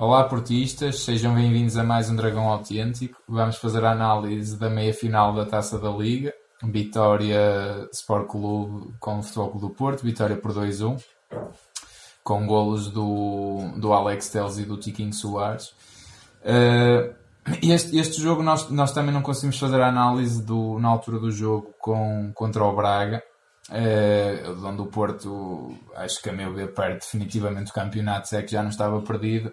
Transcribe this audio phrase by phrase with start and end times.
[0.00, 3.20] Olá portistas, sejam bem-vindos a mais um Dragão Autêntico.
[3.26, 6.32] Vamos fazer a análise da meia-final da Taça da Liga.
[6.62, 11.02] Vitória Sport Clube com o Futebol Clube do Porto, vitória por 2-1,
[12.22, 15.74] com golos do, do Alex Teles e do Tiquinho Soares.
[16.44, 17.12] Uh,
[17.60, 21.32] este, este jogo nós, nós também não conseguimos fazer a análise do, na altura do
[21.32, 23.20] jogo com, contra o Braga,
[23.68, 28.42] uh, onde o Porto, acho que a meu ver, perde definitivamente o campeonato, se é
[28.42, 29.52] que já não estava perdido.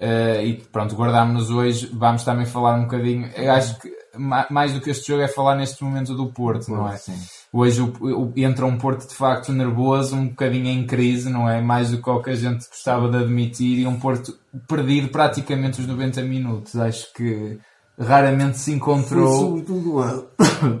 [0.00, 1.90] Uh, e pronto, guardámos-nos hoje.
[1.92, 3.30] Vamos também falar um bocadinho.
[3.36, 6.88] Eu acho que mais do que este jogo é falar neste momento do Porto, não
[6.88, 6.96] é?
[6.96, 7.18] Sim.
[7.52, 11.60] Hoje o, o, entra um Porto de facto nervoso, um bocadinho em crise, não é?
[11.60, 14.36] Mais do que o que a gente gostava de admitir e um Porto
[14.66, 16.76] perdido praticamente os 90 minutos.
[16.76, 17.58] Acho que
[17.98, 19.28] raramente se encontrou.
[19.28, 20.30] Foi sobretudo,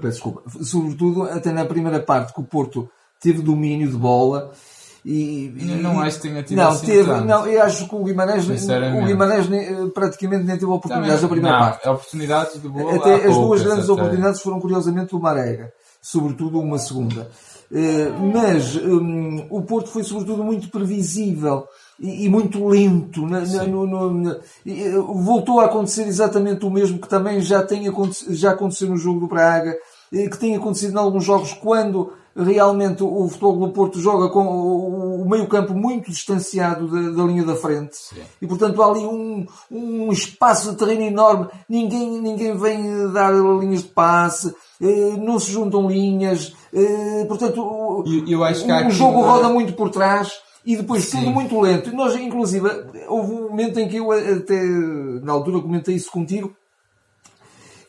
[0.00, 2.88] desculpa, sobretudo até na primeira parte que o Porto
[3.20, 4.50] teve domínio de bola
[5.04, 8.46] e, não acho que tenha tido não, assim teve, não, eu acho que o Guimarães,
[8.46, 9.46] o Guimarães
[9.94, 11.88] praticamente nem teve oportunidades da primeira não, parte.
[11.88, 13.92] Oportunidades de boa, até as poucas, duas grandes até.
[13.92, 17.30] oportunidades foram curiosamente do Marega, sobretudo uma segunda.
[17.70, 21.64] Uh, mas um, o Porto foi sobretudo muito previsível
[21.98, 23.26] e, e muito lento.
[23.26, 24.40] Na, na, no, no,
[25.22, 27.84] voltou a acontecer exatamente o mesmo que também já, tem,
[28.30, 29.76] já aconteceu no jogo do Braga,
[30.10, 35.28] que tem acontecido em alguns jogos quando realmente o futebol do Porto joga com o
[35.28, 38.22] meio campo muito distanciado da, da linha da frente Sim.
[38.40, 43.82] e portanto há ali um, um espaço de terreno enorme ninguém, ninguém vem dar linhas
[43.82, 49.72] de passe eh, não se juntam linhas eh, portanto eu, eu o, jogo roda muito
[49.72, 50.32] por trás
[50.64, 51.18] e depois Sim.
[51.18, 51.92] tudo muito lento.
[51.92, 52.68] Nós, inclusive,
[53.08, 54.60] houve um momento em que eu até
[55.22, 56.54] na altura comentei isso contigo,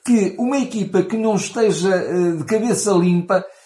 [0.05, 3.60] que uma equipa que não esteja eh, de cabeça limpa eh,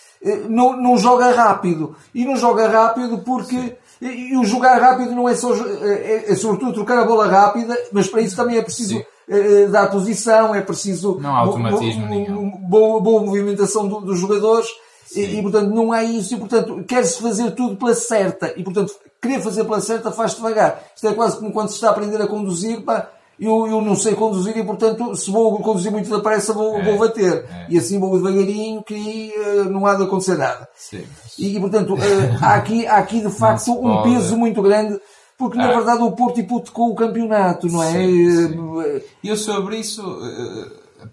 [0.49, 1.95] não, não joga rápido.
[2.13, 3.75] E não joga rápido porque.
[4.01, 5.53] E o jogar rápido não é só.
[5.55, 9.89] É, é, sobretudo trocar a bola rápida, mas para isso também é preciso uh, dar
[9.89, 11.19] posição, é preciso.
[11.21, 12.51] Não há automatismo nenhum.
[12.51, 14.67] Boa, boa movimentação do, dos jogadores.
[15.15, 18.91] E, e, portanto não há isso e portanto quer-se fazer tudo pela certa e portanto
[19.21, 20.83] querer fazer pela certa faz devagar.
[20.95, 23.09] Isto é quase como quando se está a aprender a conduzir, pá,
[23.39, 26.97] eu, eu não sei conduzir e, portanto, se vou conduzir muito depressa, vou, é, vou
[26.97, 27.45] bater.
[27.49, 27.67] É.
[27.69, 30.67] E assim vou devagarinho que uh, não há de acontecer nada.
[30.75, 31.03] Sim.
[31.37, 31.97] E, portanto, uh,
[32.41, 34.99] há, aqui, há aqui de facto um peso muito grande,
[35.37, 35.73] porque na ah.
[35.73, 37.91] verdade o Porto hipotecou o campeonato, não é?
[37.91, 39.01] Sim, sim.
[39.21, 40.01] E eu sobre isso,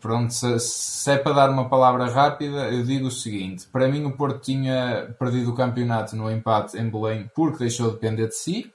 [0.01, 4.05] pronto, se, se, é para dar uma palavra rápida, eu digo o seguinte: para mim,
[4.05, 8.37] o Porto tinha perdido o campeonato no empate em Belém porque deixou de depender de
[8.37, 8.73] si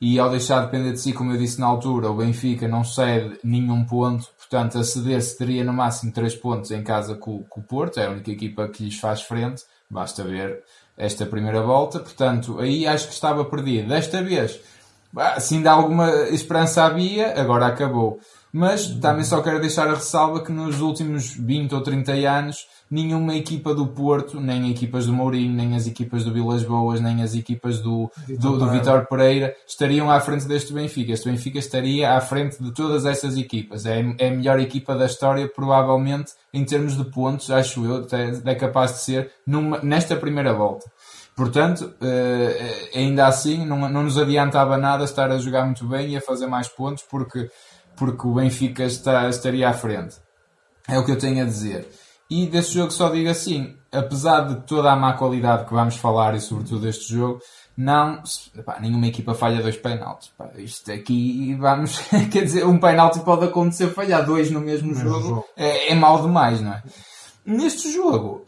[0.00, 2.84] e ao deixar de depender de si, como eu disse na altura, o Benfica não
[2.84, 7.60] cede nenhum ponto, portanto a ceder-se teria no máximo 3 pontos em casa com, com,
[7.60, 10.62] o Porto, é a única equipa que lhes faz frente, basta ver
[10.96, 13.88] esta primeira volta, portanto aí acho que estava perdido.
[13.88, 14.60] Desta vez,
[15.40, 18.20] se ainda alguma esperança havia, agora acabou.
[18.52, 23.34] Mas também só quero deixar a ressalva que nos últimos 20 ou 30 anos nenhuma
[23.34, 27.34] equipa do Porto, nem equipas do Mourinho, nem as equipas do Vilas Boas, nem as
[27.34, 31.12] equipas do, Vitor do, do Vitor Pereira estariam à frente deste Benfica.
[31.12, 33.86] Este Benfica estaria à frente de todas essas equipas.
[33.86, 38.06] É, é a melhor equipa da história, provavelmente, em termos de pontos, acho eu,
[38.44, 40.90] é capaz de ser numa, nesta primeira volta.
[41.38, 46.16] Portanto, eh, ainda assim, não, não nos adiantava nada estar a jogar muito bem e
[46.16, 47.48] a fazer mais pontos, porque,
[47.96, 50.16] porque o Benfica está, estaria à frente.
[50.88, 51.88] É o que eu tenho a dizer.
[52.30, 56.34] E desse jogo só digo assim, apesar de toda a má qualidade que vamos falar
[56.34, 57.40] e sobretudo deste jogo,
[57.76, 58.22] não,
[58.66, 60.30] pá, nenhuma equipa falha dois penaltis.
[60.36, 61.98] Pá, isto aqui, vamos,
[62.30, 65.44] quer dizer, um penalti pode acontecer falhar dois no mesmo, jogo, jogo.
[65.56, 66.82] É, é mau demais, não é?
[67.48, 68.44] Neste jogo,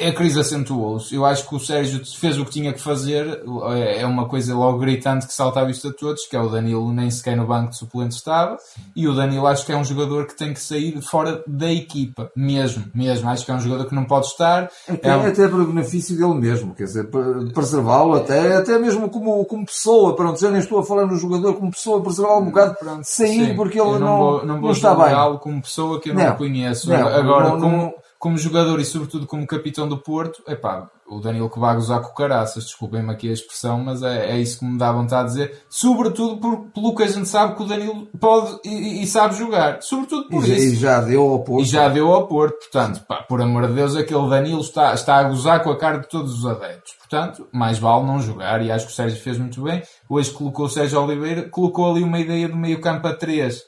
[0.00, 1.12] a crise acentuou-se.
[1.12, 3.42] Eu acho que o Sérgio fez o que tinha que fazer.
[3.72, 6.48] É, é uma coisa logo gritante que salta à vista de todos, que é o
[6.48, 8.56] Danilo nem sequer no banco de suplentes estava.
[8.94, 12.30] E o Danilo acho que é um jogador que tem que sair fora da equipa.
[12.36, 13.28] Mesmo, mesmo.
[13.28, 14.70] Acho que é um jogador que não pode estar.
[14.88, 15.26] Até, é um...
[15.26, 16.76] até para o benefício dele mesmo.
[16.76, 17.08] Quer dizer,
[17.52, 20.14] preservá-lo até, até mesmo como, como pessoa.
[20.14, 23.48] Pronto, já nem estou a falar no jogador como pessoa, preservá-lo um bocado, pronto, sair
[23.48, 23.56] sim.
[23.56, 25.38] porque ele não, não, vou, não, vou não está bem.
[25.38, 26.88] como pessoa que eu não, não conheço.
[26.88, 31.20] Não, Agora, não, como como jogador e sobretudo como capitão do Porto, é pá, o
[31.20, 34.64] Danilo que vai gozar com caraças, desculpem-me aqui a expressão, mas é, é isso que
[34.64, 38.06] me dá vontade de dizer, sobretudo por, pelo que a gente sabe que o Danilo
[38.18, 40.74] pode e, e sabe jogar, sobretudo por e, isso.
[40.74, 41.62] E já deu ao Porto.
[41.62, 45.16] E já deu ao Porto, portanto, pá, por amor de Deus, aquele Danilo está, está
[45.18, 48.72] a gozar com a cara de todos os adeptos, portanto, mais vale não jogar, e
[48.72, 52.18] acho que o Sérgio fez muito bem, hoje colocou o Sérgio Oliveira, colocou ali uma
[52.18, 53.62] ideia do meio campo a 3,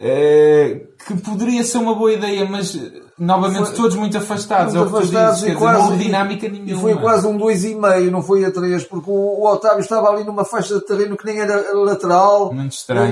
[0.00, 2.76] é, que poderia ser uma boa ideia, mas
[3.16, 4.74] novamente foi, todos muito afastados.
[4.74, 6.70] Muito é afastados dizes, e quase, dizer, não dinâmica nenhuma.
[6.72, 10.24] E foi quase um 2,5, não foi a 3, porque o, o, Otávio estava ali
[10.24, 12.52] numa faixa de terreno que nem era lateral.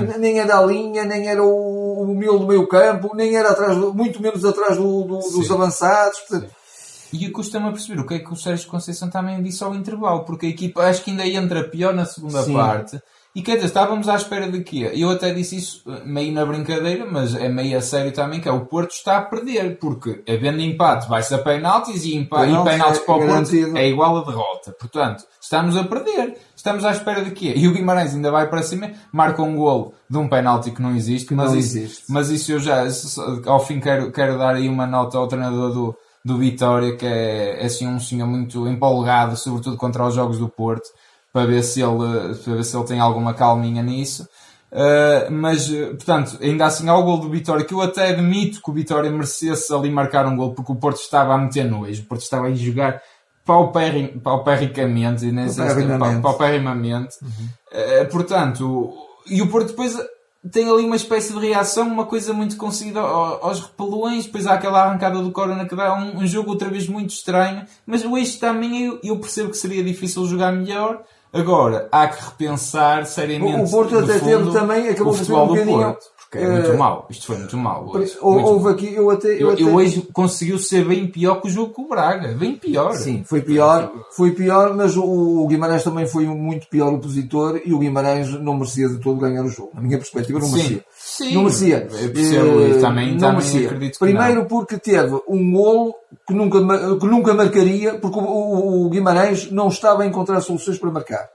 [0.07, 2.05] Nem, nem era a linha, nem era o, o
[2.37, 6.19] do meio campo, nem era atrás, muito menos atrás do, do, dos avançados.
[6.19, 6.51] Portanto,
[7.13, 10.25] e custa-me a perceber o que é que o Sérgio Conceição também disse ao intervalo,
[10.25, 12.53] porque a equipa acho que ainda entra pior na segunda Sim.
[12.53, 13.01] parte
[13.35, 14.89] e quer dizer, estávamos à espera de quê?
[14.93, 18.47] Eu até disse isso eh, meio na brincadeira, mas é meio a sério também, que
[18.47, 22.61] é o Porto está a perder, porque havendo empate vai-se a penaltis e, empa penaltis,
[22.61, 24.71] e penaltis é para o Porto é igual a derrota.
[24.79, 26.37] Portanto, estamos a perder.
[26.55, 27.51] Estamos à espera de quê?
[27.57, 30.95] E o Guimarães ainda vai para cima, marca um golo de um penalti que não
[30.95, 32.03] existe, que mas, não isso, existe.
[32.07, 32.87] mas isso eu já,
[33.47, 37.61] ao fim quero, quero dar aí uma nota ao treinador do, do Vitória, que é,
[37.61, 40.87] é assim um senhor muito empolgado, sobretudo contra os jogos do Porto
[41.35, 44.25] para ver se ele, para ver se ele tem alguma calminha nisso.
[44.71, 48.69] Uh, mas, portanto, ainda assim há o gol do Vitória, que eu até admito que
[48.69, 52.05] o Vitória merecesse ali marcar um gol, porque o Porto estava a meter nojo, o
[52.05, 53.01] Porto estava a jogar
[53.45, 55.49] paupericamente, e nem
[56.21, 57.17] pauperimamente.
[57.21, 57.49] Uhum.
[57.69, 58.93] Uh, portanto,
[59.29, 59.93] e o Porto depois
[60.49, 64.83] tem ali uma espécie de reação, uma coisa muito conseguida aos repelões, depois há aquela
[64.83, 68.39] arrancada do Corona que dá um, um jogo outra vez muito estranho, mas o eixo
[68.39, 71.03] também eu, eu percebo que seria difícil jogar melhor,
[71.35, 73.67] Agora, há que repensar seriamente.
[73.67, 75.79] O Porto até teve também, acabou por ser um bocadinho.
[75.79, 76.05] Porto,
[76.35, 77.07] porque é muito uh, mau.
[77.09, 77.89] Isto foi muito mau.
[77.93, 78.17] Hoje.
[78.21, 79.29] Houve muito aqui, eu até.
[79.29, 79.61] Eu, eu, até...
[79.63, 82.33] eu hoje conseguiu ser bem pior que o jogo com o Braga.
[82.33, 82.93] Bem pior.
[82.95, 83.91] Sim, foi pior.
[84.15, 88.55] Foi pior, mas o, Guimarães também foi um muito pior opositor e o Guimarães não
[88.55, 89.71] merecia de todo ganhar o jogo.
[89.73, 90.83] Na minha perspectiva, não merecia.
[90.95, 91.87] Sim, não merecia.
[91.91, 93.65] Eu percebo, uh, também, não também merecia.
[93.67, 94.45] acredito Primeiro não.
[94.45, 95.95] porque teve um golo
[96.27, 96.59] que nunca,
[96.97, 101.29] que nunca marcaria, porque o, o, o Guimarães não estava a encontrar soluções para marcar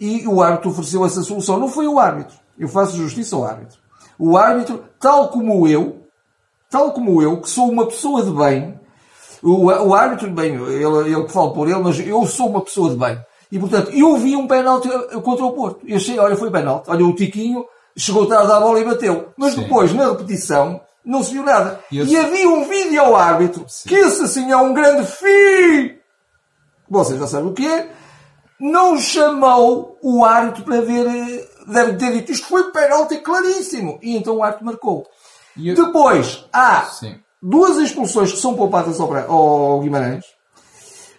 [0.00, 1.58] e o árbitro ofereceu essa solução.
[1.58, 2.34] Não foi o árbitro.
[2.58, 3.78] Eu faço justiça ao árbitro.
[4.20, 6.02] O árbitro, tal como eu,
[6.70, 8.78] tal como eu, que sou uma pessoa de bem,
[9.42, 12.90] o, o árbitro, bem, ele, ele que fala por ele, mas eu sou uma pessoa
[12.90, 13.18] de bem.
[13.50, 14.88] E portanto, eu vi um penalti
[15.22, 15.80] contra o Porto.
[15.86, 16.90] Eu achei, olha, foi penalti.
[16.90, 17.64] Olha, o Tiquinho
[17.96, 19.30] chegou atrás da bola e bateu.
[19.36, 19.62] Mas sim.
[19.62, 21.80] depois, na repetição, não se viu nada.
[21.90, 23.88] E, e havia um vídeo ao árbitro, sim.
[23.88, 25.98] que esse assim é um grande filho.
[26.88, 27.90] Vocês já sabem o que é
[28.60, 33.98] não chamou o árbitro para ver, eh, deve ter dito, isto foi penalti claríssimo.
[34.02, 35.06] E então o árbitro marcou.
[35.56, 35.74] Eu...
[35.74, 37.16] Depois, há Sim.
[37.42, 40.24] duas expulsões que são poupadas ao, ao Guimarães.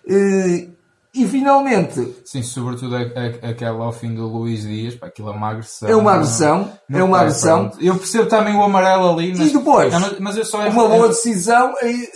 [0.08, 0.68] Eh,
[1.14, 2.16] e finalmente.
[2.24, 5.90] Sim, sobretudo aquela ao fim do Luís Dias, pá, aquilo é uma agressão.
[5.90, 6.72] É uma agressão.
[6.88, 7.72] Não, é uma agressão.
[7.80, 9.50] Eu percebo também o amarelo ali, mas.
[9.50, 11.74] E depois, mas eu só é, uma boa decisão.
[11.82, 12.08] Aí,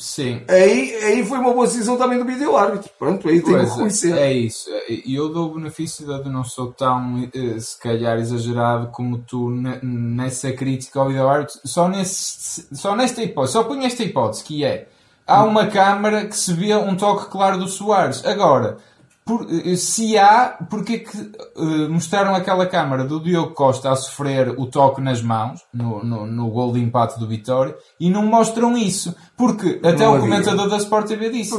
[0.00, 0.42] Sim.
[0.48, 2.90] Aí, aí foi uma boa decisão também do vídeo árbitro.
[2.98, 4.16] Pronto, aí tem que reconhecer.
[4.16, 4.70] É isso.
[4.88, 9.50] E eu dou o benefício de não sou tão, eh, se calhar, exagerado como tu
[9.50, 11.60] nessa crítica ao vídeo árbitro.
[11.66, 14.88] Só, nesse, só nesta hipótese, só ponho esta hipótese, que é
[15.26, 18.24] há uma câmara que se vê um toque claro do Soares.
[18.24, 18.78] Agora,
[19.24, 23.96] por, eh, se há, porque é que uh, mostraram aquela câmara do Diogo Costa a
[23.96, 28.24] sofrer o toque nas mãos no, no, no gol de empate do Vitória e não
[28.26, 29.14] mostram isso?
[29.36, 30.28] Porque até não o havia.
[30.28, 31.54] comentador da Sport TV disse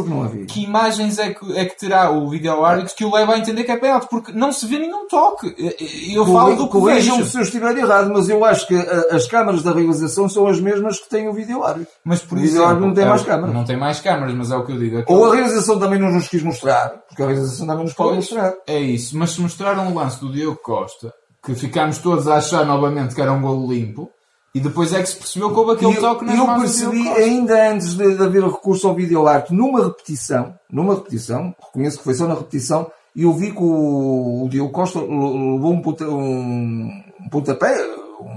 [0.48, 3.64] que imagens é que, é que terá o vídeo árbitro que o leva a entender
[3.64, 5.56] que é penalti, porque não se vê nenhum toque.
[6.14, 7.26] Eu Co falo do que vejo.
[7.26, 11.00] se eu estiver errado, mas eu acho que as câmaras da realização são as mesmas
[11.00, 11.94] que tem o vídeo árbitro.
[12.04, 13.56] Mas por o vídeo árbitro não tem é, mais câmaras.
[13.56, 14.98] Não tem mais câmaras, mas é o que eu digo.
[15.00, 15.18] Aquilo...
[15.18, 18.54] Ou a realização também não nos quis mostrar, porque a realização também nos pode mostrar.
[18.68, 21.14] É isso, mas se mostraram o lance do Diogo Costa,
[21.44, 24.10] que ficámos todos a achar novamente que era um golo limpo,
[24.54, 27.96] e depois é que se percebeu que houve aquele toque nas eu percebi ainda antes
[27.96, 32.34] de, de, haver recurso ao videoarte, numa repetição, numa repetição, reconheço que foi só na
[32.34, 37.76] repetição, e eu vi que o, o Diogo Costa levou um, um, um pontapé,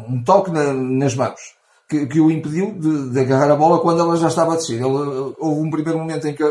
[0.09, 1.40] um toque na, nas mãos,
[1.88, 4.76] que, que o impediu de, de, agarrar a bola quando ela já estava a descer.
[4.76, 6.43] Ele, houve um primeiro momento em que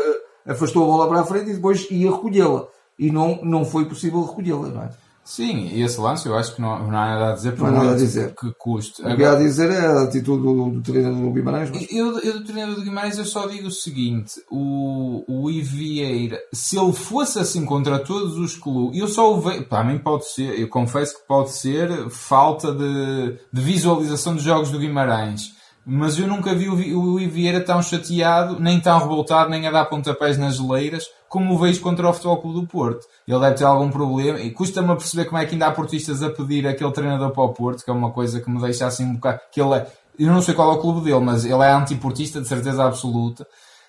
[0.46, 2.66] afastou a bola para a frente e depois ia recolhê-la.
[2.98, 4.90] E não, não foi possível recolhê-la, não é?
[5.24, 7.68] Sim, e esse lance eu acho que não, não há nada a dizer por não
[7.68, 8.34] há nada a dizer.
[8.34, 9.00] que custe.
[9.00, 11.70] O que há a dizer é a atitude do, do treinador do Guimarães.
[11.70, 11.90] Mas...
[11.90, 16.78] Eu, eu, do treinador do Guimarães eu só digo o seguinte: o, o Ivieira, se
[16.78, 19.64] ele fosse assim contra todos os clubes, eu só o vejo.
[19.64, 24.70] Para mim pode ser, eu confesso que pode ser falta de, de visualização dos jogos
[24.70, 25.54] do Guimarães
[25.86, 30.38] mas eu nunca vi o, Ivieira tão chateado, nem tão revoltado, nem a dar pontapés
[30.38, 33.06] nas geleiras, como o vejo contra o Futebol Clube do Porto.
[33.28, 36.22] Ele deve ter algum problema, e custa-me a perceber como é que ainda há portistas
[36.22, 39.04] a pedir aquele treinador para o Porto, que é uma coisa que me deixa assim
[39.04, 39.86] um bocado, que ele é,
[40.18, 43.46] eu não sei qual é o clube dele, mas ele é antiportista de certeza absoluta.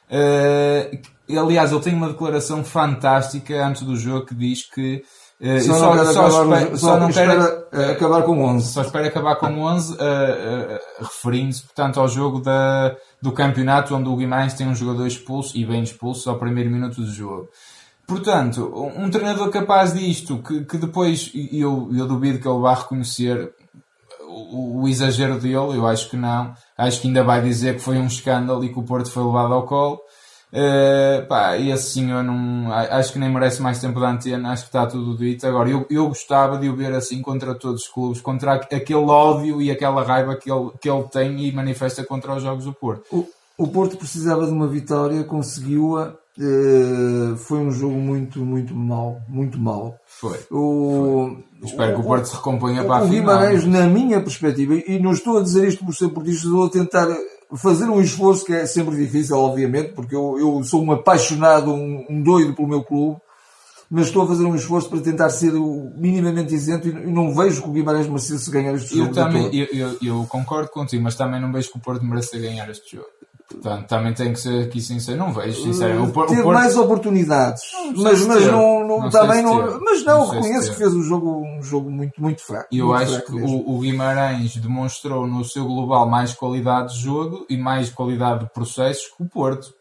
[0.10, 5.04] Uh, aliás, ele tem uma declaração fantástica antes do jogo que diz que
[5.40, 8.72] Uh, só, só, não só acabar, espera, só não espera quero, acabar com 11.
[8.72, 14.08] Só espero acabar com 11, uh, uh, referindo-se, portanto, ao jogo da, do campeonato onde
[14.08, 17.50] o Guimarães tem um jogador expulso e bem expulso ao primeiro minuto do jogo.
[18.08, 23.52] Portanto, um treinador capaz disto, que, que depois eu, eu duvido que ele vá reconhecer
[24.22, 26.54] o, o, exagero dele, eu acho que não.
[26.78, 29.54] Acho que ainda vai dizer que foi um escândalo e que o Porto foi levado
[29.54, 30.00] ao colo.
[30.56, 34.70] Uh, pá, esse senhor não, acho que nem merece mais tempo de antena, acho que
[34.70, 35.46] está tudo dito.
[35.46, 39.62] Agora, eu, eu gostava de o ver assim contra todos os clubes, contra aquele ódio
[39.62, 43.04] e aquela raiva que ele, que ele tem e manifesta contra os jogos do Porto.
[43.12, 46.14] O, o Porto precisava de uma vitória, conseguiu-a.
[46.38, 49.96] Uh, foi um jogo muito, muito mau, muito mau.
[50.06, 50.40] Foi.
[50.50, 51.70] O, foi.
[51.70, 53.08] Espero o, que o Porto se recomponha para a final.
[53.08, 56.66] O Guimarães, na minha perspectiva, e não estou a dizer isto por ser portista, estou
[56.66, 57.08] a tentar
[57.56, 62.06] fazer um esforço que é sempre difícil, obviamente, porque eu, eu sou um apaixonado, um,
[62.10, 63.20] um doido pelo meu clube,
[63.90, 65.54] mas estou a fazer um esforço para tentar ser
[65.96, 69.10] minimamente isento e não vejo que o Guimarães merecesse ganhar este jogo.
[69.10, 72.38] Eu, também, eu, eu, eu, concordo contigo, mas também não vejo que o Porto mereça
[72.38, 73.10] ganhar este jogo.
[73.50, 75.20] Portanto, também tem que ser aqui sincero.
[75.20, 76.18] Não vejo, sinceramente.
[76.18, 76.58] O, Teve o Porto...
[76.58, 79.80] mais oportunidades, não mas, mas não, não, não também não.
[79.82, 82.68] Mas não, não reconheço que fez um jogo, um jogo muito, muito fraco.
[82.72, 87.02] Eu muito acho fraco que o, o, Guimarães demonstrou no seu global mais qualidade de
[87.02, 89.74] jogo e mais qualidade de processos que o Porto.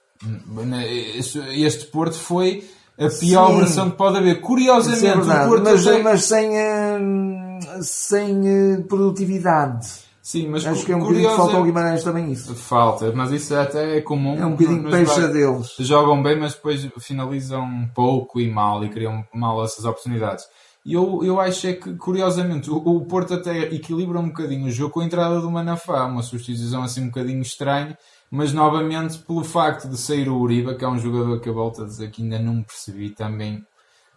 [1.56, 2.68] Este Porto foi
[2.99, 4.40] a pior Sim, versão que pode haver.
[4.42, 6.02] Curiosamente, é verdade, o Porto mas, até...
[6.02, 10.03] mas sem, hum, sem eh, produtividade.
[10.24, 12.54] Sim, mas acho que é um bocadinho que falta ao Guimarães também isso.
[12.54, 14.34] Falta, mas isso até é comum.
[14.38, 15.76] É um bocadinho peixa deles.
[15.78, 20.46] Jogam bem, mas depois finalizam pouco e mal e criam mal essas oportunidades.
[20.82, 24.70] E eu, eu acho é que, curiosamente, o, o Porto até equilibra um bocadinho o
[24.70, 27.98] jogo com a entrada do Manafá, uma substituição assim um bocadinho estranha,
[28.30, 31.82] mas novamente pelo facto de sair o Uribe, que é um jogador que eu volto
[31.82, 33.62] a dizer que ainda não percebi também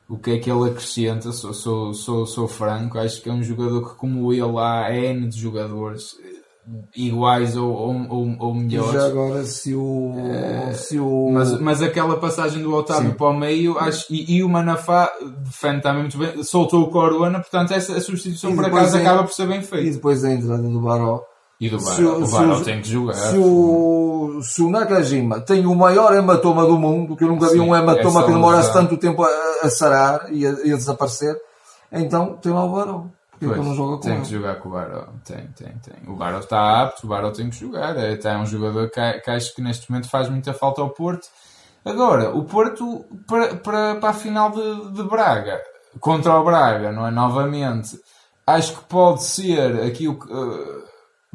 [0.09, 3.43] o que é que ele acrescenta, sou, sou, sou, sou franco, acho que é um
[3.43, 6.37] jogador que como ele há N de jogadores eh,
[6.95, 8.93] iguais ou, ou, ou, melhores.
[8.93, 11.29] Já agora se o, é, se o...
[11.31, 13.17] Mas, mas aquela passagem do Otávio Sim.
[13.17, 15.11] para o meio acho, e, e o Manafá
[15.43, 19.25] defende também muito bem, soltou o Corona, portanto essa a substituição por acaso é, acaba
[19.25, 19.87] por ser bem feita.
[19.87, 21.21] E depois a entrada do Baró
[21.59, 23.15] e do Baró, o Baró tem que jogar.
[23.15, 27.59] Se o, se o Nakajima tem o maior hematoma do mundo, que eu nunca vi
[27.59, 29.29] um hematoma que demorasse tanto tempo a,
[29.63, 31.35] a sarar e a, a, desaparecer,
[31.91, 33.09] então tem lá o.
[33.31, 34.21] Porque pois, não joga com tem ele?
[34.21, 35.07] que jogar com o Baró.
[35.23, 36.11] Tem, tem, tem.
[36.11, 37.95] O Baró está apto, o Baró tem que jogar.
[37.97, 41.27] É, é um jogador que, que acho que neste momento faz muita falta ao Porto.
[41.85, 45.61] Agora, o Porto para, para, para a final de, de Braga,
[45.99, 47.11] contra o Braga, não é?
[47.11, 47.99] Novamente,
[48.45, 50.31] acho que pode ser aqui o que.
[50.31, 50.86] Uh,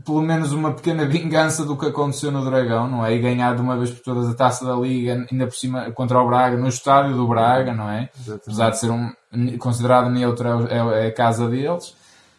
[0.05, 3.15] pelo menos uma pequena vingança do que aconteceu no Dragão, não é?
[3.15, 6.19] E ganhar de uma vez por todas a taça da Liga, ainda por cima contra
[6.19, 8.09] o Braga, no estádio do Braga, não é?
[8.15, 8.43] Exatamente.
[8.47, 9.13] Apesar de ser um,
[9.59, 11.95] considerado neutro, é, é a casa deles.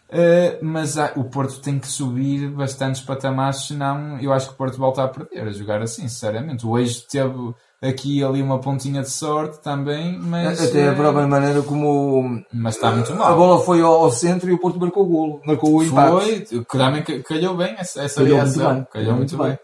[0.10, 4.58] Uh, mas ah, o Porto tem que subir bastantes patamares, senão eu acho que o
[4.58, 6.68] Porto volta a perder, a jogar assim, sinceramente.
[6.68, 10.62] Eixo teve aqui e ali uma pontinha de sorte também, mas...
[10.62, 12.42] Até a própria maneira como...
[12.52, 13.34] Mas está muito mal.
[13.34, 16.46] A bola foi ao, centro e o Porto marcou o golo, marcou o empate.
[16.46, 18.74] Foi, também calhou bem essa, essa calhou reação.
[18.74, 18.88] Muito bem.
[18.94, 19.48] Calhou muito bem.
[19.48, 19.60] bem.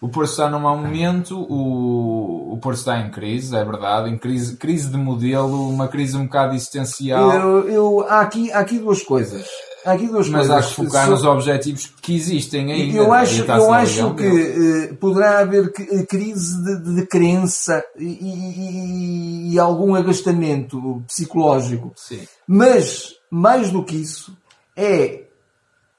[0.00, 4.16] O Porto está num mau momento, o, o Porto está em crise, é verdade, em
[4.16, 7.32] crise, crise de modelo, uma crise um bocado existencial.
[7.32, 9.48] Eu, eu, há, aqui, há aqui duas coisas.
[9.88, 10.66] Há aqui duas Mas coisas.
[10.66, 11.10] há que focar so...
[11.12, 12.98] nos objetivos que existem ainda.
[12.98, 19.54] Eu acho, eu acho que uh, poderá haver eh, crise de, de crença e, e,
[19.54, 21.90] e, algum agastamento psicológico.
[21.96, 22.20] Sim.
[22.46, 24.36] Mas, mais do que isso,
[24.76, 25.22] é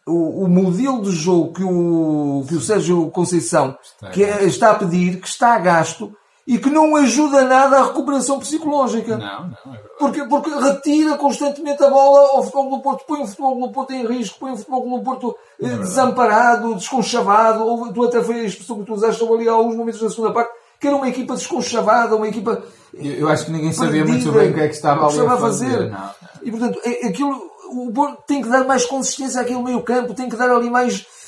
[0.06, 4.72] o, o, modelo de jogo que o, que o Sérgio Conceição está, que é, está
[4.72, 6.14] a pedir, que está a gasto,
[6.50, 9.18] e que não ajuda nada à recuperação psicológica.
[9.18, 13.28] Não, não, é porque, porque retira constantemente a bola ao futebol do Porto, põe o
[13.28, 17.64] futebol do Porto em risco, põe o futebol do Porto eh, é desamparado, desconchavado.
[17.64, 20.34] Ou, tu até foi a expressão que tu usaste ali há alguns momentos da segunda
[20.34, 22.64] parte, que era uma equipa desconchavada, uma equipa.
[22.96, 25.38] Eu, eu acho que ninguém sabia muito bem o que é que estava ali a
[25.38, 25.70] fazer.
[25.70, 25.92] fazer.
[25.92, 26.10] Não.
[26.42, 27.40] E portanto, é, aquilo,
[27.70, 31.06] o Porto tem que dar mais consistência àquele meio campo, tem que dar ali mais
[31.06, 31.19] eh,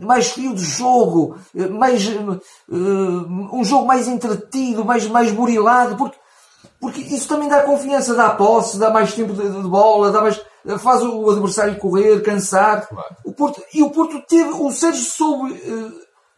[0.00, 2.74] mais fio de jogo, eh, mais, eh,
[3.52, 6.16] um jogo mais entretido, mais, mais burilado, porque,
[6.80, 10.40] porque isso também dá confiança, dá posse, dá mais tempo de, de bola, dá mais,
[10.78, 12.88] faz o adversário correr, cansar.
[12.88, 13.16] Claro.
[13.24, 15.60] O Porto, e o Porto teve, o Sérgio soube,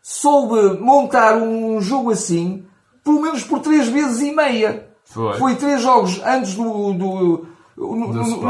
[0.03, 2.67] soube montar um jogo assim,
[3.05, 4.89] pelo menos por três vezes e meia.
[5.05, 7.47] Foi, Foi três jogos antes do, do
[7.81, 8.49] no, no, no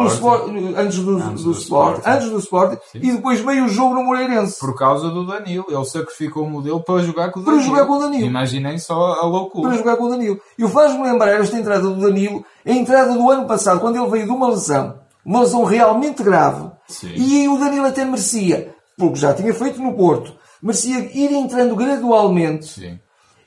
[0.77, 4.59] antes do, antes do, do Sport, antes do Sport, e depois meio jogo no Moreirense.
[4.59, 7.71] Por causa do Danilo, ele sacrificou o modelo para jogar com o para Danilo.
[7.71, 8.27] jogar com o Danilo.
[8.27, 9.69] Imaginem só a loucura.
[9.69, 10.41] Para jogar com o Danilo.
[10.59, 14.11] E o faz-me lembrar esta entrada do Danilo, a entrada do ano passado, quando ele
[14.11, 17.13] veio de uma lesão, uma lesão realmente grave, Sim.
[17.15, 22.67] e o Danilo até merecia, porque já tinha feito no Porto, merecia ir entrando gradualmente.
[22.67, 22.99] Sim.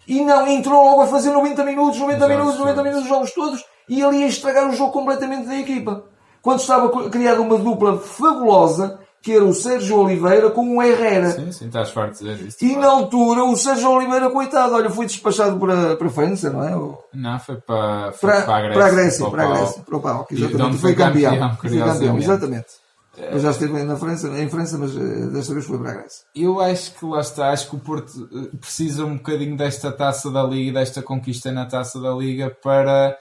[0.08, 2.84] E não entrou logo a fazer 90 minutos, 90 Os minutos, jogos 90 todos.
[2.84, 6.04] minutos, os jogos todos, e ele ia estragar o jogo completamente da equipa.
[6.42, 11.32] Quando estava criada uma dupla fabulosa, que era o Sérgio Oliveira com o Herrera.
[11.32, 12.62] Sim, sim, estás farto de dizer isto.
[12.66, 16.62] E na altura, o Sérgio Oliveira, coitado, olha, foi despachado para, para a França, não
[16.64, 16.76] é?
[16.76, 18.74] Ou- Não, foi para, foi Para, para a Grécia.
[18.82, 19.48] para a Grécia, o para a.
[19.48, 20.78] Grécia, para o de exatamente.
[20.80, 21.32] foi campeão.
[21.32, 22.68] campeão, Foi campeão, exatamente.
[23.16, 25.00] Eu já esteve na França, em França, mas eh,
[25.32, 26.26] desta vez foi para a Grécia.
[26.36, 30.30] Eu acho que lá está, acho que o Porto eh, precisa um bocadinho desta taça
[30.32, 33.16] da Liga desta conquista na taça da Liga para,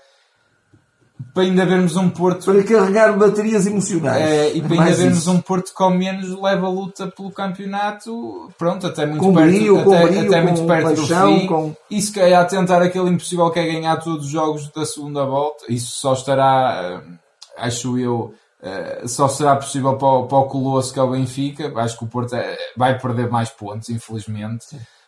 [1.35, 4.23] para ainda vermos um Porto Para carregar baterias emocionais.
[4.23, 5.31] eh, e para ainda vermos isso.
[5.33, 9.85] um Porto ao menos leva a luta pelo campeonato, pronto, até muito Com perto, brio,
[9.85, 11.47] com até, brio, até com muito perto paixão, do fim.
[11.47, 15.25] com- E se calhar tentar aquele impossível que é ganhar todos os jogos da segunda
[15.25, 15.64] volta.
[15.69, 20.93] Isso só estará, eh, acho eu, eh, só será possível para o, para o Colosso
[20.93, 21.73] que é o Benfica.
[21.76, 24.67] Acho que o Porto eh, vai perder mais pontos, infelizmente.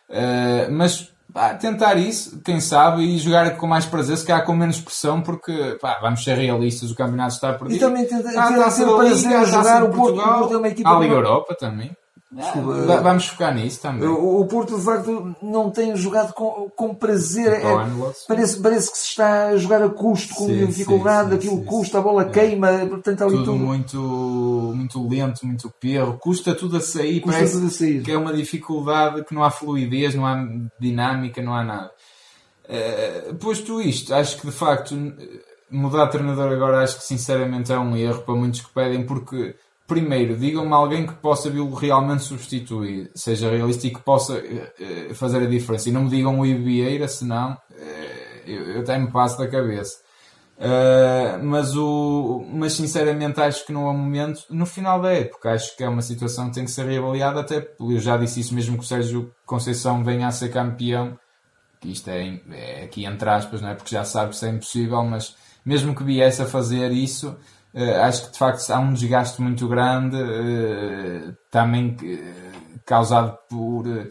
[0.09, 4.55] Eh, mas pá, tentar isso, quem sabe, e jogar com mais prazer, se calhar com
[4.55, 7.77] menos pressão, porque pá, vamos ser realistas, o campeonato está perdido.
[7.77, 10.15] E também ter, ter, Há a ter Taça da prazer a jogar o Porto.
[10.15, 11.91] Portugal, Porto é uma equipa a Liga Europa também.
[12.35, 13.01] Desculpa.
[13.01, 14.05] Vamos focar nisso também.
[14.09, 17.53] O, o Porto, de facto, não tem jogado com, com prazer.
[17.53, 17.63] É-
[18.27, 21.63] parece, parece que se está a jogar a custo, com Sim, dificuldade, sim, aquilo sim,
[21.63, 23.57] custa, a bola queima, portanto ali tudo tudo.
[23.57, 23.97] muito,
[24.75, 28.03] muito lento, muito perro, custa tudo a sair, Custa parece tudo a sair.
[28.03, 30.45] que é uma dificuldade que não há fluidez, não há
[30.77, 31.91] dinâmica, não há nada.
[32.67, 34.93] Eh, posto isto, acho que de facto
[35.71, 39.55] mudar de treinador agora acho que sinceramente é um erro para muitos que pedem, porque
[39.87, 45.43] primeiro digam-me alguém que possa vê-lo realmente substituir, seja realista e que possa eh, fazer
[45.43, 45.89] a diferença.
[45.89, 50.05] E não me digam o Ibieira, senão eh, eu, eu até me passo da cabeça.
[50.57, 55.51] Uh, mas, o, mas sinceramente acho que não o momento no final da época.
[55.51, 57.41] Acho que é uma situação que tem que ser reavaliada.
[57.41, 61.17] Até eu já disse isso mesmo que o Sérgio Conceição venha a ser campeão.
[61.79, 63.75] Que isto é, é aqui entre aspas, não é?
[63.75, 65.03] Porque já sabe que isso é impossível.
[65.03, 67.35] Mas mesmo que viesse a fazer isso, uh,
[68.03, 70.15] acho que de facto há um desgaste muito grande.
[70.15, 73.87] uh, também uh, causado por.
[73.87, 74.07] uh,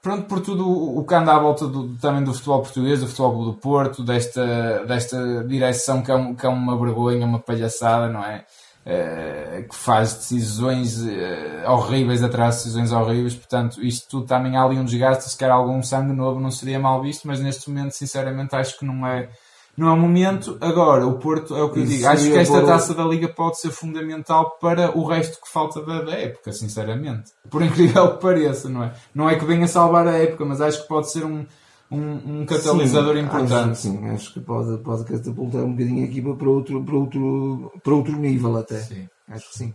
[0.00, 3.44] Pronto, por tudo o que anda à volta do, também do futebol português, do futebol
[3.44, 8.24] do Porto, desta, desta direção que é, um- que é uma vergonha, uma palhaçada, não
[8.24, 8.44] é?
[8.84, 14.64] Eh, que faz decisões eh, horríveis atrás de decisões horríveis, portanto, isto tudo também há
[14.64, 17.92] ali um desgaste, se calhar algum sangue novo não seria mal visto, mas neste momento,
[17.92, 19.28] sinceramente, acho que não é,
[19.76, 20.58] não é o momento.
[20.60, 23.28] Agora, o Porto é o que eu Isso digo, acho que esta taça da Liga
[23.28, 27.32] pode ser fundamental para o resto que falta da, da época, sinceramente.
[27.48, 28.92] Por incrível que pareça, não é?
[29.14, 31.46] Não é que venha salvar a época, mas acho que pode ser um,
[31.90, 33.70] um, um catalisador Sim, importante.
[33.70, 37.72] Acho, sim, acho que pode, pode catapultar um bocadinho a equipa para outro, para outro,
[37.82, 38.80] para outro nível até.
[38.80, 39.08] Sim.
[39.28, 39.74] Acho que sim.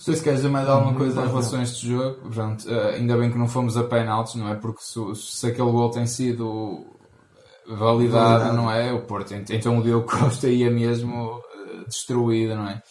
[0.00, 2.30] Não sei se queres dizer mais alguma coisa em relação a este jogo.
[2.30, 4.54] Pronto, eh, ainda bem que não fomos a penaltis, não é?
[4.54, 6.86] Porque se, se aquele gol tem sido
[7.76, 8.56] validado, Validado.
[8.56, 8.92] não é?
[8.92, 12.82] O Porto, ent- então o Diogo Costa ia mesmo eh, destruído, não é?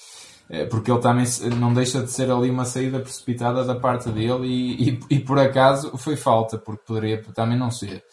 [0.49, 1.25] Eh, Porque ele também
[1.59, 5.37] não deixa de ser ali uma saída precipitada da parte dele e, e, e por
[5.39, 8.03] acaso foi falta, porque poderia também não ser.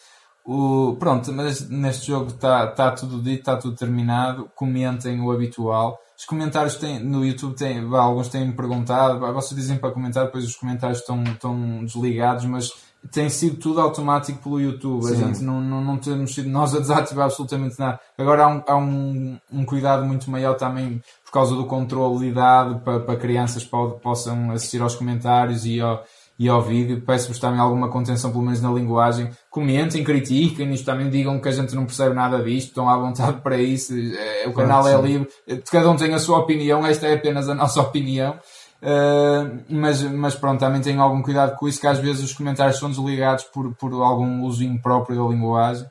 [0.45, 4.49] O, pronto, mas neste jogo está tá tudo dito, está tudo terminado.
[4.55, 5.97] Comentem o habitual.
[6.17, 10.45] Os comentários têm, no YouTube têm, alguns têm perguntado, vá, vocês dizem para comentar, depois
[10.45, 12.71] os comentários estão, estão desligados, mas
[13.11, 15.05] tem sido tudo automático pelo YouTube.
[15.05, 15.27] A Sim.
[15.27, 17.99] gente não, não, não temos sido nós a desativar absolutamente nada.
[18.17, 22.25] Agora há um, há um, um cuidado muito maior também por causa do controle de
[22.27, 26.03] idade para, para crianças pode, possam assistir aos comentários e ao,
[26.39, 27.01] e ao vídeo.
[27.05, 29.29] Peço-vos também alguma contenção, pelo menos na linguagem.
[29.49, 33.41] Comentem, critiquem, isto também digam que a gente não percebe nada disto, estão à vontade
[33.41, 33.93] para isso.
[33.93, 35.27] É, o canal é livre,
[35.71, 38.39] cada um tem a sua opinião, esta é apenas a nossa opinião.
[38.81, 42.77] Uh, mas, mas pronto, também tenham algum cuidado com isso, que às vezes os comentários
[42.77, 45.85] são desligados por, por algum uso impróprio da linguagem.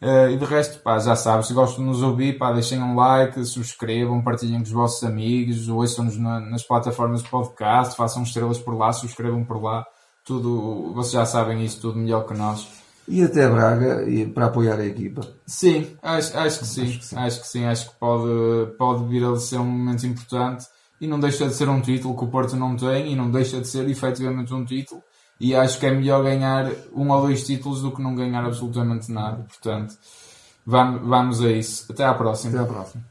[0.00, 2.94] Uh, e de resto, pá, já sabem, se gostam de nos ouvir, pá, deixem um
[2.94, 8.58] like, subscrevam, partilhem com os vossos amigos, ouçam-nos na- nas plataformas de podcast, façam estrelas
[8.58, 9.84] por lá, subscrevam por lá.
[10.24, 12.66] Tudo, vocês já sabem isso tudo melhor que nós.
[13.06, 15.20] E até Braga e para apoiar a equipa.
[15.44, 17.00] Sim, acho, acho, que, sim.
[17.16, 17.64] acho que sim.
[17.66, 20.64] Acho que pode, pode vir a ser um momento importante
[21.00, 23.60] e não deixa de ser um título que o Porto não tem e não deixa
[23.60, 25.02] de ser efetivamente um título
[25.40, 29.10] e acho que é melhor ganhar um ou dois títulos do que não ganhar absolutamente
[29.10, 29.42] nada.
[29.48, 29.96] Portanto,
[30.66, 31.90] vamos a isso.
[31.90, 32.60] Até à próxima.
[32.60, 33.04] Até à próxima.